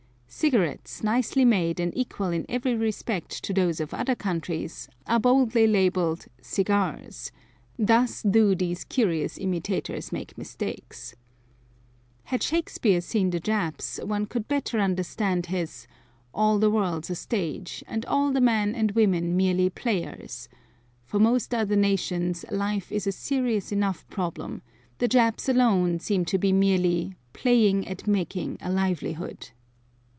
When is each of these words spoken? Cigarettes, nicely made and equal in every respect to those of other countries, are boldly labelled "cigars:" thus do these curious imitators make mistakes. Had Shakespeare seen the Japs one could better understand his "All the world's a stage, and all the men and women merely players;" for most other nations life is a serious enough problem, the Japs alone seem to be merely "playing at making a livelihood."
Cigarettes, 0.33 1.03
nicely 1.03 1.43
made 1.43 1.77
and 1.79 1.95
equal 1.95 2.29
in 2.29 2.45
every 2.47 2.73
respect 2.73 3.43
to 3.43 3.53
those 3.53 3.81
of 3.81 3.93
other 3.93 4.15
countries, 4.15 4.87
are 5.05 5.19
boldly 5.19 5.67
labelled 5.67 6.25
"cigars:" 6.41 7.33
thus 7.77 8.23
do 8.23 8.55
these 8.55 8.85
curious 8.85 9.37
imitators 9.37 10.13
make 10.13 10.37
mistakes. 10.37 11.15
Had 12.23 12.41
Shakespeare 12.41 13.01
seen 13.01 13.29
the 13.31 13.41
Japs 13.41 13.99
one 14.05 14.25
could 14.25 14.47
better 14.47 14.79
understand 14.79 15.47
his 15.47 15.85
"All 16.33 16.59
the 16.59 16.71
world's 16.71 17.09
a 17.09 17.15
stage, 17.15 17.83
and 17.85 18.05
all 18.05 18.31
the 18.31 18.41
men 18.41 18.73
and 18.73 18.91
women 18.93 19.35
merely 19.35 19.69
players;" 19.69 20.47
for 21.03 21.19
most 21.19 21.53
other 21.53 21.75
nations 21.75 22.45
life 22.49 22.89
is 22.89 23.05
a 23.05 23.11
serious 23.11 23.73
enough 23.73 24.07
problem, 24.09 24.61
the 24.99 25.09
Japs 25.09 25.49
alone 25.49 25.99
seem 25.99 26.23
to 26.25 26.37
be 26.37 26.53
merely 26.53 27.15
"playing 27.33 27.85
at 27.85 28.07
making 28.07 28.57
a 28.61 28.71
livelihood." 28.71 29.49